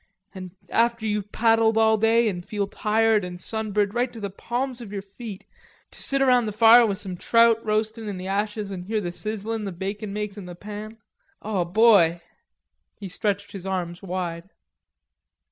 And 0.33 0.55
after 0.69 1.05
you've 1.05 1.31
paddled 1.31 1.77
all 1.77 1.95
day, 1.95 2.27
an' 2.27 2.41
feel 2.41 2.65
tired 2.65 3.23
and 3.23 3.39
sunburned 3.39 3.93
right 3.93 4.11
to 4.11 4.19
the 4.19 4.31
palms 4.31 4.81
of 4.81 4.91
your 4.91 5.03
feet, 5.03 5.45
to 5.91 6.01
sit 6.01 6.23
around 6.23 6.47
the 6.47 6.51
fire 6.51 6.87
with 6.87 6.97
some 6.97 7.15
trout 7.15 7.63
roastin' 7.63 8.09
in 8.09 8.17
the 8.17 8.25
ashes 8.25 8.71
and 8.71 8.85
hear 8.85 8.99
the 8.99 9.11
sizzlin' 9.11 9.63
the 9.63 9.71
bacon 9.71 10.11
makes 10.11 10.39
in 10.39 10.47
the 10.47 10.55
pan.... 10.55 10.97
O 11.43 11.65
boy!" 11.65 12.19
He 12.95 13.07
stretched 13.09 13.51
his 13.51 13.67
arms 13.67 14.01
wide. 14.01 14.49